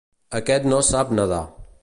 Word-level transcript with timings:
Aquest 0.39 0.65
no 0.71 0.79
sap 0.89 1.13
nedar. 1.21 1.45